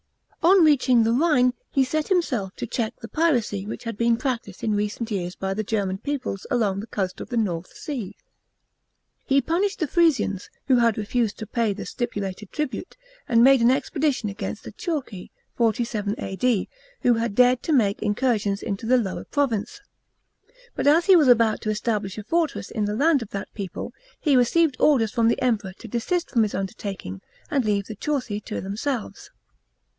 On 0.41 0.63
reaching 0.65 1.03
the 1.03 1.13
Rhine 1.13 1.53
he 1.69 1.83
set 1.83 2.07
himself 2.07 2.55
to 2.55 2.65
check 2.65 2.95
the 2.99 3.07
piracy 3.07 3.67
which 3.67 3.83
had 3.83 3.95
been 3.99 4.17
practised 4.17 4.63
in 4.63 4.73
recent 4.73 5.11
years 5.11 5.35
by 5.35 5.53
the 5.53 5.63
German 5.63 5.99
peoples 5.99 6.47
along 6.49 6.79
the 6.79 6.87
coast 6.87 7.21
of 7.21 7.29
the 7.29 7.37
North 7.37 7.77
Sea. 7.77 8.15
He 9.23 9.41
punished 9.41 9.77
the 9.77 9.85
Frisians, 9.87 10.49
who 10.65 10.77
had 10.77 10.97
refused 10.97 11.37
to 11.37 11.45
pay 11.45 11.71
the 11.71 11.85
stipulated 11.85 12.51
tribute, 12.51 12.97
and 13.29 13.43
made 13.43 13.61
an 13.61 13.67
expc 13.69 13.91
dition 14.01 14.31
against 14.31 14.63
the 14.63 14.71
Chauci 14.71 15.29
(47 15.55 16.15
A.D.), 16.17 16.67
who 17.03 17.13
had 17.13 17.35
dared 17.35 17.61
to 17.61 17.71
make 17.71 18.01
incursions 18.01 18.63
into 18.63 18.87
the 18.87 18.97
Lower 18.97 19.25
province. 19.25 19.81
But 20.75 20.87
a* 20.87 20.99
he 21.01 21.15
was 21.15 21.27
about 21.27 21.61
to 21.61 21.69
establish 21.69 22.17
a 22.17 22.23
fortress 22.23 22.71
in 22.71 22.85
the 22.85 22.95
land 22.95 23.21
of 23.21 23.29
that 23.29 23.53
peoi'le, 23.53 23.91
he 24.19 24.35
received 24.35 24.77
orders 24.79 25.11
from 25.11 25.27
the 25.27 25.41
Emperor 25.43 25.73
to 25.73 25.87
desist 25.87 26.31
from 26.31 26.41
his 26.41 26.55
undertaking, 26.55 27.21
and 27.51 27.63
leave 27.63 27.85
the 27.85 27.95
Chauoi 27.95 28.43
to 28.45 28.59
themselves. 28.61 29.29